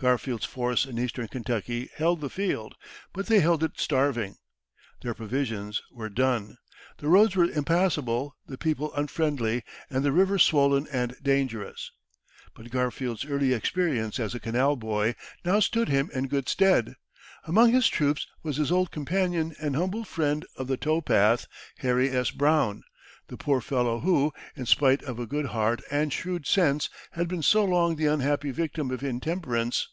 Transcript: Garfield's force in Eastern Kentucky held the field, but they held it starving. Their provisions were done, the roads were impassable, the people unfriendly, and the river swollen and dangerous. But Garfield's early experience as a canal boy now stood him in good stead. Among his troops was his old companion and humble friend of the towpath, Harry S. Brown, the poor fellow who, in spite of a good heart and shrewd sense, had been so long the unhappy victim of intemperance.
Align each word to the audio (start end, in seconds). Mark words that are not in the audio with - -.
Garfield's 0.00 0.44
force 0.44 0.86
in 0.86 0.96
Eastern 0.96 1.26
Kentucky 1.26 1.90
held 1.96 2.20
the 2.20 2.30
field, 2.30 2.76
but 3.12 3.26
they 3.26 3.40
held 3.40 3.64
it 3.64 3.80
starving. 3.80 4.36
Their 5.02 5.12
provisions 5.12 5.82
were 5.90 6.08
done, 6.08 6.56
the 6.98 7.08
roads 7.08 7.34
were 7.34 7.50
impassable, 7.50 8.36
the 8.46 8.56
people 8.56 8.94
unfriendly, 8.94 9.64
and 9.90 10.04
the 10.04 10.12
river 10.12 10.38
swollen 10.38 10.86
and 10.92 11.16
dangerous. 11.20 11.90
But 12.54 12.70
Garfield's 12.70 13.24
early 13.24 13.52
experience 13.52 14.20
as 14.20 14.36
a 14.36 14.38
canal 14.38 14.76
boy 14.76 15.16
now 15.44 15.58
stood 15.58 15.88
him 15.88 16.10
in 16.14 16.28
good 16.28 16.48
stead. 16.48 16.94
Among 17.48 17.72
his 17.72 17.88
troops 17.88 18.24
was 18.44 18.56
his 18.58 18.70
old 18.70 18.92
companion 18.92 19.56
and 19.60 19.74
humble 19.74 20.04
friend 20.04 20.46
of 20.56 20.68
the 20.68 20.76
towpath, 20.76 21.48
Harry 21.78 22.08
S. 22.08 22.30
Brown, 22.30 22.84
the 23.28 23.36
poor 23.36 23.60
fellow 23.60 24.00
who, 24.00 24.32
in 24.56 24.64
spite 24.64 25.02
of 25.04 25.18
a 25.18 25.26
good 25.26 25.44
heart 25.48 25.82
and 25.90 26.10
shrewd 26.14 26.46
sense, 26.46 26.88
had 27.10 27.28
been 27.28 27.42
so 27.42 27.62
long 27.62 27.94
the 27.96 28.06
unhappy 28.06 28.50
victim 28.50 28.90
of 28.90 29.02
intemperance. 29.04 29.86